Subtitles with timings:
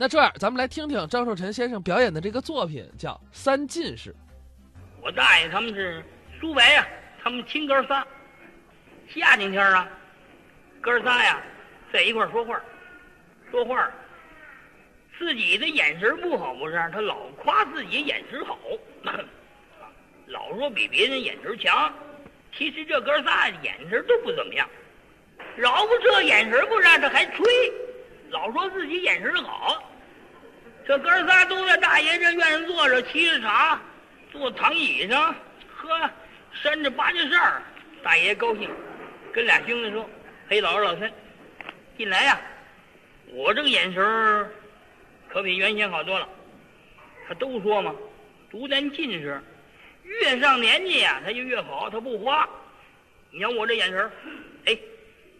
[0.00, 4.10] 那这样，咱们来听听张寿臣先生表演的这个作品，叫《三进士》。
[5.02, 6.02] 我大爷他们是
[6.40, 6.88] 苏白呀、
[7.22, 8.02] 他们亲哥仨。
[9.10, 9.86] 夏天天啊，
[10.80, 11.38] 哥仨呀
[11.92, 12.58] 在一块说话，
[13.50, 13.90] 说话，
[15.18, 16.76] 自己的眼神不好不是？
[16.94, 18.58] 他老夸自己眼神好，
[20.28, 21.92] 老说比别人眼神强。
[22.56, 24.66] 其实这哥仨眼神都不怎么样，
[25.56, 27.44] 饶不这眼神不让他还吹，
[28.30, 29.76] 老说自己眼神好。
[30.86, 33.80] 这哥仨都在大爷这院上坐着，沏着茶，
[34.32, 35.34] 坐躺椅上，
[35.76, 36.10] 呵，
[36.52, 37.62] 扇着八件扇儿。
[38.02, 38.68] 大爷高兴，
[39.32, 40.08] 跟俩兄弟说
[40.48, 41.12] ：“嘿，老二老三，
[41.98, 42.40] 进来呀、
[43.26, 44.50] 我这个眼神儿
[45.28, 46.28] 可比原先好多了。
[47.28, 47.94] 他都说嘛，
[48.50, 49.40] 读咱近视，
[50.02, 52.48] 越上年纪呀、他就越好，他不花。
[53.30, 54.10] 你瞧我这眼神儿，
[54.64, 54.76] 哎，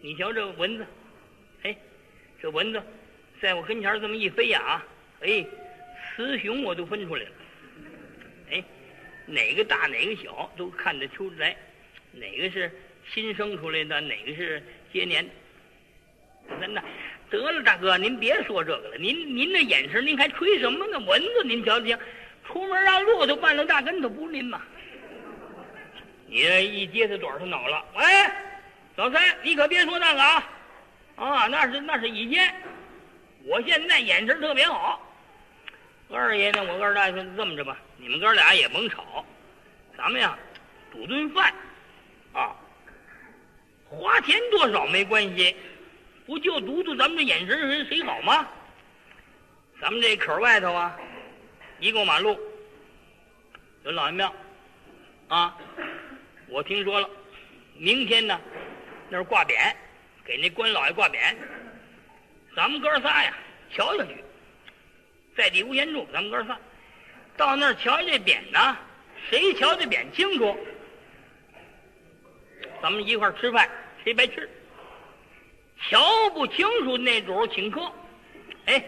[0.00, 0.86] 你瞧这蚊子，
[1.62, 1.74] 哎，
[2.40, 2.80] 这蚊子
[3.40, 4.84] 在我跟前这么一飞呀啊，
[5.22, 5.44] 哎，
[6.16, 7.30] 雌雄我都分出来了。
[8.52, 8.64] 哎，
[9.26, 11.56] 哪个大哪个小都看得出来，
[12.12, 12.70] 哪个是
[13.12, 14.62] 新生出来的，哪个是
[14.92, 15.28] 接年。
[16.60, 16.82] 真的，
[17.30, 18.96] 得了，大哥，您别说这个了。
[18.98, 20.98] 您您那眼神，您还吹什么呢？
[21.00, 21.96] 蚊子，您瞧瞧，
[22.46, 24.60] 出门让骆驼绊了大跟头不是您吗？
[26.26, 27.84] 你这一接他短，他恼了。
[27.94, 28.04] 喂，
[28.96, 30.50] 老三，你可别说那个啊！
[31.16, 32.52] 啊，那是那是以前，
[33.44, 35.06] 我现在眼神特别好。
[36.12, 39.24] 二爷呢，我二大爷说这么着吧，你们哥俩也甭吵，
[39.96, 40.36] 咱们呀，
[40.90, 41.54] 赌顿饭，
[42.32, 42.56] 啊，
[43.88, 45.54] 花钱多少没关系，
[46.26, 48.46] 不就赌赌咱们这眼神谁谁好吗？
[49.80, 50.98] 咱们这口外头啊，
[51.78, 52.38] 一过马路
[53.84, 54.34] 有老爷庙，
[55.28, 55.56] 啊，
[56.48, 57.08] 我听说了，
[57.76, 58.38] 明天呢
[59.08, 59.72] 那儿挂匾，
[60.24, 61.36] 给那关老爷挂匾，
[62.56, 63.32] 咱们哥仨呀
[63.72, 64.24] 瞧瞧去。
[65.40, 66.58] 在地无闲住，咱们哥仨
[67.34, 68.76] 到那儿瞧这匾呢，
[69.30, 70.54] 谁瞧这匾清楚，
[72.82, 73.66] 咱们一块儿吃饭，
[74.04, 74.46] 谁白吃。
[75.88, 75.98] 瞧
[76.34, 77.90] 不清楚那主请客，
[78.66, 78.84] 哎，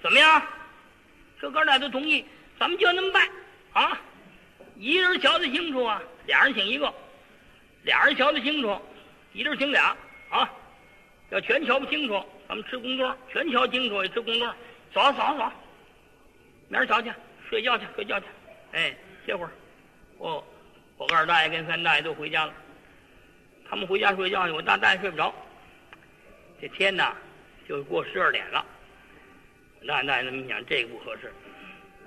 [0.00, 0.40] 怎么样？
[1.40, 2.24] 这哥俩都同意，
[2.56, 3.28] 咱们就那么办
[3.72, 4.00] 啊！
[4.76, 6.88] 一人瞧得清楚啊，俩人请一个；
[7.82, 8.80] 俩人瞧得清楚，
[9.32, 9.96] 一人请俩
[10.30, 10.48] 啊。
[11.30, 14.54] 要全瞧不清楚，咱们吃公桌；全瞧清楚也吃公桌。
[14.94, 15.50] 走走走。
[16.68, 17.12] 明儿瞧去，
[17.48, 18.26] 睡觉去，睡觉去。
[18.72, 18.94] 哎，
[19.24, 19.50] 歇会儿。
[20.18, 20.44] 我
[20.96, 22.54] 我二大爷跟三大爷都回家了，
[23.68, 25.34] 他们回家睡觉去，我大大爷睡不着。
[26.60, 27.14] 这天呐，
[27.68, 28.64] 就过十二点了。
[29.80, 31.32] 我大大爷那么想，这个不合适。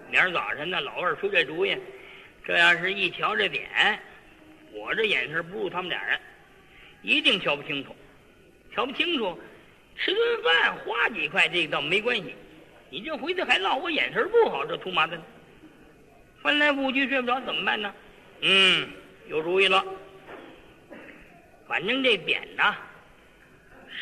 [0.09, 1.77] 明儿早晨呢，老二出这主意，
[2.43, 3.97] 这要是一瞧这匾，
[4.73, 6.19] 我这眼神不如他们俩人，
[7.01, 7.95] 一定瞧不清楚。
[8.73, 9.39] 瞧不清楚，
[9.95, 12.35] 吃顿饭花几块，这个倒没关系。
[12.89, 15.21] 你这回去还闹我眼神不好，这图麻烦。
[16.41, 17.93] 翻来覆去睡不着，怎么办呢？
[18.41, 18.89] 嗯，
[19.27, 19.83] 有主意了。
[21.67, 22.75] 反正这匾呢，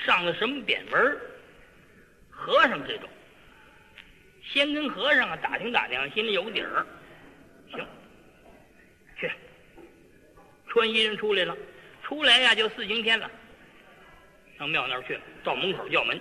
[0.05, 1.17] 上了什么匾文
[2.29, 3.09] 和尚这种。
[4.43, 6.85] 先跟和尚啊打听打听，心里有个底儿。
[7.71, 7.85] 行，
[9.19, 9.29] 去。
[10.67, 11.57] 穿衣人出来了，
[12.03, 13.29] 出来呀就四晴天了。
[14.57, 16.17] 上庙那儿去了，到门口叫门。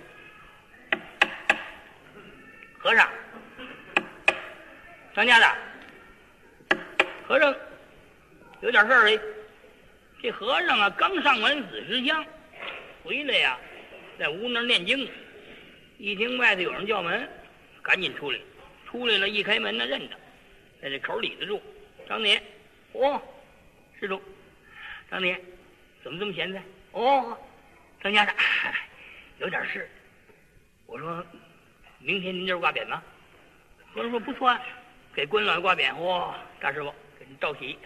[2.87, 3.09] 和尚，
[5.13, 6.77] 当家的，
[7.27, 7.53] 和尚
[8.61, 9.19] 有点事儿哎。
[10.21, 12.25] 这和尚啊，刚上完子时香，
[13.03, 13.59] 回来呀，
[14.17, 15.05] 在屋那念经，
[15.97, 17.29] 一听外头有人叫门，
[17.81, 18.39] 赶紧出来。
[18.89, 20.15] 出来了，一开门呢，认得，
[20.81, 21.61] 在这口里头住。
[22.07, 22.41] 张年，
[22.93, 23.21] 哦，
[23.99, 24.21] 施主，
[25.11, 25.37] 张年，
[26.01, 26.63] 怎么这么闲在？
[26.93, 27.37] 哦，
[28.01, 28.33] 张家的，
[29.39, 29.89] 有点事。
[30.85, 31.21] 我说。
[31.99, 33.03] 明天您就是挂匾吗？
[33.93, 34.61] 和尚说不错啊，
[35.13, 35.95] 给关老爷挂匾。
[35.97, 37.77] 哇，大师傅给您道喜，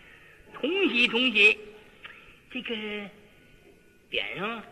[0.52, 1.58] 同喜同喜。
[2.50, 2.74] 这个
[4.10, 4.62] 匾上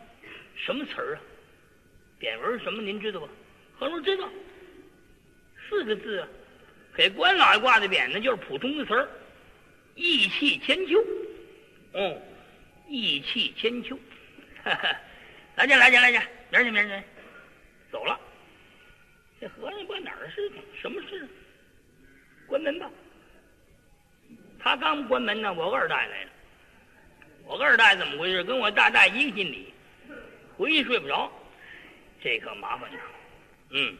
[0.54, 1.20] 什么词儿啊？
[2.20, 3.28] 匾文什么您知道吧？
[3.78, 4.28] 和尚说知道，
[5.68, 6.28] 四个字啊。
[6.94, 9.08] 给关老爷挂的匾呢，就是普通的词儿，
[9.94, 11.02] 义气千秋。
[11.94, 12.20] 哦，
[12.88, 13.98] 意气千秋。
[15.56, 17.04] 来见来见来见，明儿去明儿去，
[17.90, 18.20] 走了。
[19.42, 20.62] 这和尚关哪儿事情？
[20.80, 21.26] 什么事？
[22.46, 22.88] 关门吧。
[24.60, 26.30] 他刚关门呢，我二大爷来了。
[27.44, 28.44] 我二大爷怎么回事？
[28.44, 29.74] 跟我大大爷一个心理，
[30.56, 31.28] 回去睡不着，
[32.22, 33.00] 这可麻烦了。
[33.70, 33.96] 嗯，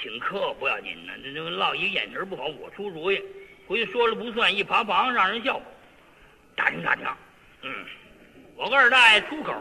[0.00, 3.20] 请客不要紧呢，这这落一个眼神不好，我出主意，
[3.66, 5.64] 回去说了不算，一爬房让人笑话。
[6.54, 7.04] 打听打听，
[7.62, 7.84] 嗯，
[8.54, 9.52] 我二大爷出口，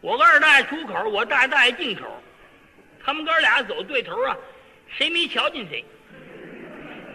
[0.00, 2.22] 我二大爷出口，我大大爷进口。
[3.04, 4.36] 他们哥俩走对头啊，
[4.88, 5.84] 谁没瞧见谁，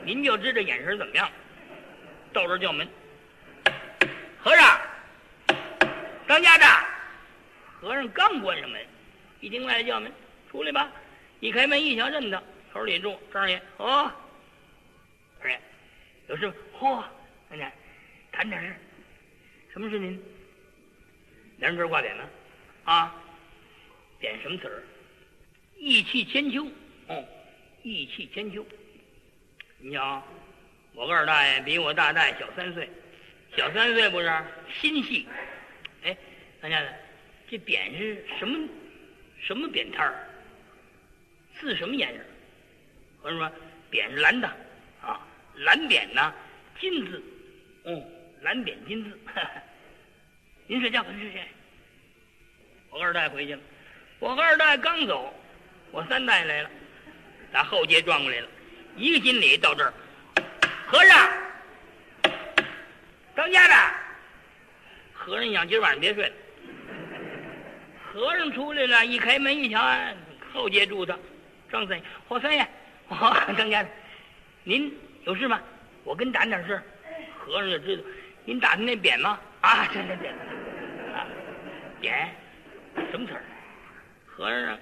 [0.03, 1.29] 您就知道眼神怎么样。
[2.33, 2.87] 到这叫门，
[4.39, 4.79] 和尚，
[6.27, 6.65] 当家的。
[7.79, 8.85] 和尚刚关上门，
[9.39, 10.11] 一听外头叫门，
[10.51, 10.91] 出来吧。
[11.39, 12.43] 一开门一瞧，认得
[12.73, 13.61] 头里住张爷。
[13.77, 14.11] 哦，
[15.41, 15.61] 二爷，
[16.27, 16.51] 有事？
[16.77, 17.03] 嚯，
[17.49, 17.71] 大家
[18.31, 18.75] 谈点事。
[19.71, 20.21] 什么事您？
[21.57, 22.23] 两人这儿挂匾呢？
[22.83, 23.15] 啊，
[24.19, 24.83] 匾什么词儿？
[25.79, 26.65] 义气千秋。
[27.07, 27.23] 哦，
[27.83, 28.65] 意气千秋。
[29.79, 30.23] 你瞧，
[30.93, 32.89] 我二大爷比我大大爷小三岁，
[33.55, 34.43] 小三岁不是
[34.81, 35.27] 心细。
[36.03, 36.17] 哎，
[36.61, 36.93] 大家的。
[37.49, 38.67] 这匾是什么？
[39.39, 40.27] 什么匾摊儿？
[41.59, 42.19] 字什么颜色？
[43.21, 43.51] 我说
[43.89, 44.47] 匾是蓝的
[45.01, 45.25] 啊，
[45.55, 46.33] 蓝匾呢，
[46.79, 47.23] 金字。
[47.83, 48.03] 哦，
[48.41, 49.17] 蓝匾金字。
[50.67, 51.39] 您睡觉，您睡觉。
[52.89, 53.61] 我二代回去了。
[54.19, 55.33] 我二大爷刚走，
[55.91, 56.69] 我三大爷来了，
[57.51, 58.47] 打后街转过来了，
[58.95, 59.93] 一个心里到这儿。
[60.87, 61.29] 和尚，
[63.35, 63.73] 当家的。
[65.13, 66.33] 和尚想今晚上别睡了。
[68.13, 69.81] 和尚出来了，一开门一瞧，
[70.53, 71.17] 后街住的
[71.71, 72.67] 张三爷，霍三爷，
[73.57, 73.89] 张家的，
[74.63, 74.93] 您
[75.25, 75.59] 有事吗？
[76.03, 76.81] 我跟打点事。
[77.39, 78.03] 和尚就知道，
[78.45, 79.39] 您打的那匾吗？
[79.61, 80.29] 啊，对对对，
[81.13, 81.27] 啊，
[82.01, 82.27] 匾，
[83.11, 83.43] 什么词儿？
[84.25, 84.77] 和尚，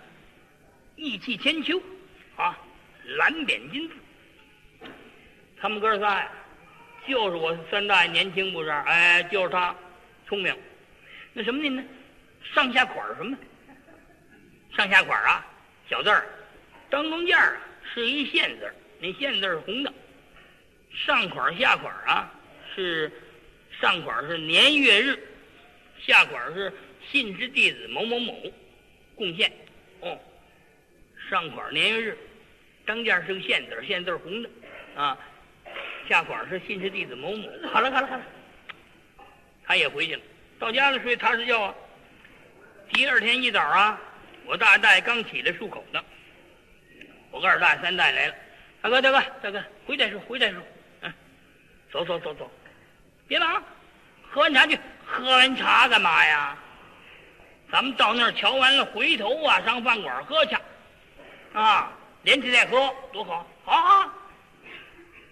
[0.96, 1.82] 义气千秋，
[2.36, 2.58] 啊，
[3.18, 3.96] 蓝匾金字。
[5.60, 6.32] 他们哥仨呀，
[7.08, 8.70] 就是我三大爷年轻不是？
[8.70, 9.76] 哎，就是他
[10.28, 10.56] 聪明。
[11.34, 11.84] 那什么您呢？
[12.54, 13.38] 上下款什么？
[14.76, 15.46] 上下款啊，
[15.90, 16.28] 小字儿，
[16.90, 17.60] 当中间儿
[17.94, 19.94] 是一线字儿那线字是红的。
[20.92, 22.32] 上款下款啊，
[22.74, 23.12] 是
[23.82, 25.18] 上款是年月日，
[26.00, 26.72] 下款是
[27.12, 28.34] 信之弟子某某某
[29.16, 29.52] 贡献。
[30.02, 30.18] 哦，
[31.30, 32.18] 上款年月日，
[32.86, 34.50] 当间是个线字线字红的
[34.95, 35.18] 啊，
[36.07, 37.50] 下款是信之弟子某某。
[37.72, 38.22] 好了好了好了，
[39.66, 40.22] 他也回去了，
[40.60, 41.75] 到家了睡踏实觉啊。
[42.94, 44.00] 第二天一早啊，
[44.45, 46.04] 我大大爷刚起来漱口呢，
[47.31, 48.36] 我二大爷三大爷来了，
[48.81, 50.62] 大哥大哥大哥，回再说回再说，
[51.01, 51.12] 嗯，
[51.92, 52.51] 走走走走，
[53.27, 53.63] 别忙，
[54.30, 56.56] 喝完茶去，喝完茶干嘛呀？
[57.72, 60.56] 咱们到那儿瞧完了，回头啊上饭馆喝去，
[61.56, 61.90] 啊，
[62.24, 64.13] 连吃带喝多好，好好，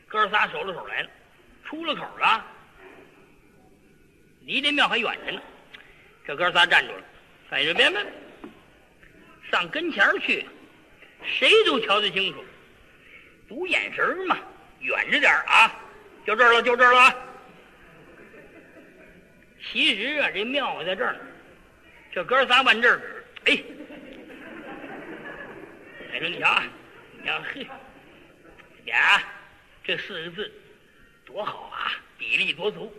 [0.08, 1.10] 哥仨手拉手来了，
[1.66, 2.46] 出了口了，
[4.46, 5.42] 离这庙还远着呢，
[6.26, 7.04] 这哥仨站住了。
[7.52, 8.08] 在这边们
[9.52, 10.46] 上跟前去，
[11.26, 12.42] 谁都瞧得清楚，
[13.50, 14.38] 赌眼神嘛，
[14.80, 15.76] 远着点啊，
[16.26, 17.14] 就这儿了，就这儿了。
[19.62, 21.20] 其实啊，这庙在这儿呢，
[22.14, 23.62] 这哥仨往这儿，哎，
[26.14, 26.62] 哎说你瞧，
[27.18, 27.66] 你瞧嘿，
[28.86, 29.24] 呀，
[29.84, 30.54] 这四个字
[31.26, 32.94] 多好啊，比例多足，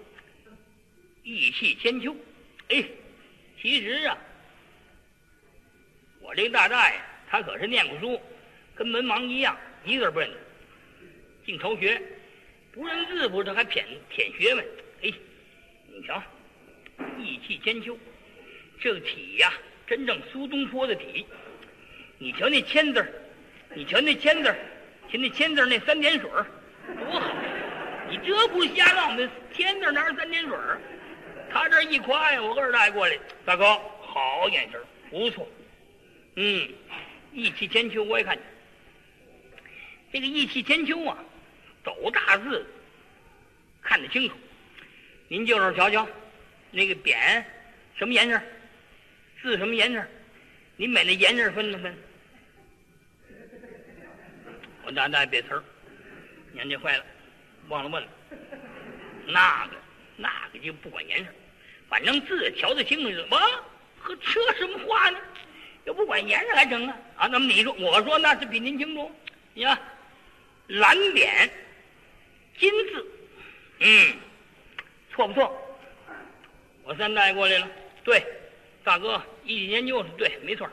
[1.22, 2.14] 意气千秋，
[2.70, 2.84] 哎，
[3.62, 4.18] 其实啊。
[6.20, 7.00] 我这个大大爷，
[7.30, 8.20] 他可是念过书，
[8.74, 10.36] 跟文盲一样，一个字不认得。
[11.46, 12.02] 净抄学，
[12.72, 14.66] 不认字不是，还谝谝学问。
[15.02, 15.12] 哎，
[15.86, 16.20] 你瞧，
[17.20, 17.96] 意气千秋，
[18.80, 19.52] 这个体呀，
[19.86, 21.24] 真正苏东坡的体。
[22.18, 23.04] 你瞧那签字
[23.74, 24.54] 你瞧那签字
[25.10, 27.36] 瞧那签字那三点水多好！
[28.08, 29.14] 你这不瞎闹？
[29.14, 30.56] 那签字哪是三点水
[31.50, 33.64] 他这一夸呀，我二大爷过来，大哥，
[34.00, 34.80] 好眼神
[35.10, 35.48] 不错。
[36.36, 36.68] 嗯，
[37.32, 38.44] 意气千秋，我也看见。
[40.12, 41.16] 这个意气千秋啊，
[41.84, 42.66] 走大字
[43.82, 44.34] 看得清楚。
[45.28, 46.06] 您就是瞧瞧，
[46.70, 47.42] 那个匾
[47.96, 48.40] 什么颜色？
[49.42, 50.04] 字什么颜色？
[50.76, 51.96] 你把那颜色分了分。
[54.84, 55.62] 我大大别词儿，
[56.52, 57.04] 年纪坏了，
[57.68, 58.08] 忘了问了。
[59.26, 59.72] 那个
[60.16, 61.30] 那个就不管颜色，
[61.88, 63.26] 反正字瞧得清楚。
[63.30, 63.38] 我
[63.98, 65.18] 和车什么话呢？
[65.84, 66.96] 要不管颜色还成啊？
[67.16, 69.10] 啊，那么你说，我说那是比您清楚。
[69.54, 69.78] 你看，
[70.66, 71.50] 蓝匾，
[72.58, 73.06] 金字，
[73.80, 74.16] 嗯，
[75.12, 75.78] 错不错？
[76.82, 77.68] 我三大爷过来了，
[78.02, 78.22] 对，
[78.84, 80.68] 大哥一起研究对，没错。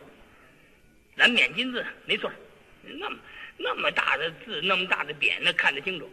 [1.16, 2.32] 蓝匾金字没错，
[2.84, 3.18] 那么
[3.58, 6.12] 那么大的字，那么大的匾，那看得清楚。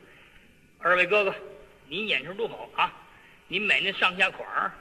[0.78, 1.34] 二位哥哥，
[1.88, 2.92] 您眼神都好啊，
[3.48, 4.72] 您买那上下款儿，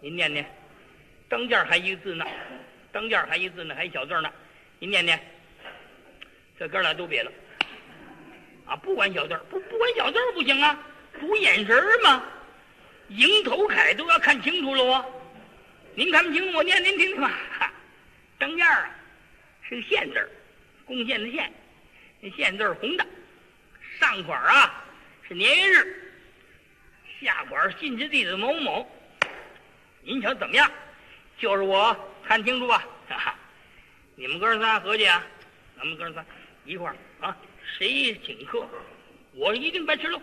[0.00, 0.44] 您念念，
[1.28, 2.24] 当间还一个字呢。
[2.92, 4.32] 当间还一个字呢，还一小字呢，
[4.78, 5.20] 您念念。
[6.58, 7.32] 这哥俩都瘪了，
[8.66, 10.78] 啊，不管小字不不管小字不行啊，
[11.20, 12.22] 赌眼神嘛，
[13.08, 15.06] 迎头楷都要看清楚了啊。
[15.96, 17.32] 您看不清，我念您听听吧。
[18.38, 18.90] 当间啊，
[19.66, 20.28] 是个县字儿，
[20.84, 21.50] 贡献的县，
[22.20, 23.06] 那县字儿红的，
[23.98, 24.84] 上款儿啊
[25.26, 26.12] 是年月日，
[27.18, 28.86] 下款儿信之弟子某某。
[30.02, 30.70] 您瞧怎么样？
[31.38, 31.96] 就是我
[32.28, 33.34] 看清楚吧，哈哈。
[34.16, 35.24] 你们哥仨合计啊，
[35.78, 36.22] 咱们哥仨
[36.66, 37.34] 一块儿啊，
[37.78, 38.68] 谁请客，
[39.32, 40.20] 我一定白吃喽。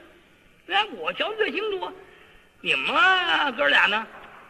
[0.67, 1.91] 哎，我瞧最清楚啊。
[2.61, 4.05] 你们哥俩呢，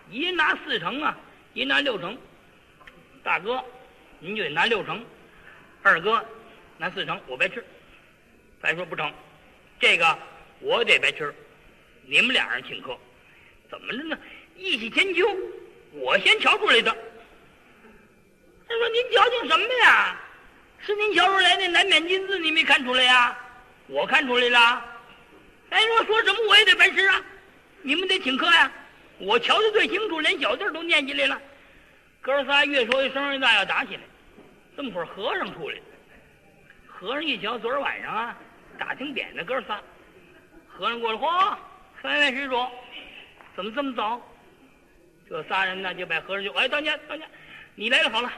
[0.10, 1.17] 一人拿四成啊，
[1.53, 2.17] 一人拿六成。
[3.24, 3.63] 大哥，
[4.19, 4.98] 您就得拿六成；
[5.81, 6.24] 二哥
[6.77, 7.63] 拿四成，我白吃。
[8.62, 9.12] 再说不成，
[9.79, 10.17] 这个
[10.60, 11.33] 我得白吃。
[12.05, 12.98] 你们俩人请客，
[13.69, 14.17] 怎么着呢？
[14.55, 15.25] 一起千秋，
[15.91, 16.95] 我先瞧出来的。
[18.67, 20.19] 他说：“您瞧瞧什么呀？
[20.86, 23.38] 是您瞧出来那南缅金字，你没看出来呀？
[23.88, 24.86] 我看出来了。
[25.69, 27.22] 哎，说说什么我也得白吃啊！
[27.81, 28.72] 你们得请客呀！
[29.20, 31.41] 我瞧的最清楚，连小字都念起来了。
[32.22, 34.01] 哥仨越说越声音大，要打起来。
[34.75, 35.82] 这么会儿，和尚出来了。
[36.88, 38.38] 和尚一瞧，昨儿晚上啊，
[38.77, 39.79] 打听点的哥仨。
[40.67, 41.58] 和尚过来，嚯，
[42.01, 42.65] 三位施主，
[43.55, 44.22] 怎么这么早？
[45.29, 47.25] 这仨人呢，就把和尚就哎，当家当家，
[47.75, 48.32] 你来了好了。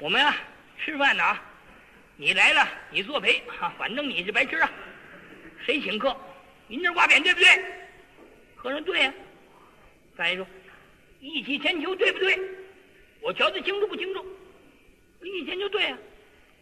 [0.00, 0.36] 我们啊，
[0.78, 1.42] 吃饭呢啊，
[2.16, 4.70] 你来了，你作陪啊，反正你是白吃啊。
[5.66, 6.16] 谁请客？
[6.68, 7.48] 您这挂匾对不对？
[8.54, 9.12] 和尚对呀。
[10.18, 10.44] 大爷说，
[11.20, 12.36] 一起千秋对不对？
[13.20, 14.26] 我瞧得清楚不清楚？
[15.22, 15.96] 一起千秋对呀。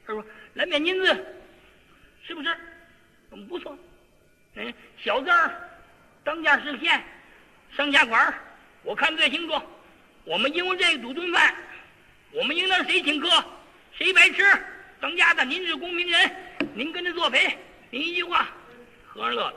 [0.07, 0.23] 他说
[0.53, 1.07] 蓝面金字
[2.23, 2.55] 是不是？
[3.31, 3.77] 嗯，不错。
[4.57, 5.71] 嗯，小字儿，
[6.23, 7.03] 当家是县，
[7.75, 8.35] 上下款儿，
[8.83, 9.59] 我看最清楚。
[10.25, 11.55] 我们因为这个赌顿饭，
[12.33, 13.29] 我们应当谁请客，
[13.97, 14.45] 谁白吃。
[15.01, 16.31] 当家的您是公明人，
[16.75, 17.57] 您跟着作陪。
[17.89, 18.49] 您一句话，
[19.07, 19.55] 和尚乐了。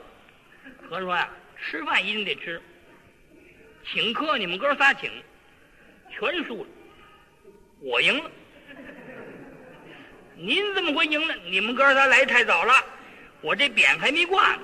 [0.88, 1.28] 和尚说呀，
[1.58, 2.62] 吃饭一定得吃。
[3.92, 5.10] 请客你们哥仨请，
[6.10, 6.70] 全输了，
[7.80, 8.30] 我赢了。
[10.36, 11.34] 您怎么会赢呢？
[11.46, 12.72] 你们哥仨来太早了，
[13.40, 14.62] 我这匾还没挂呢。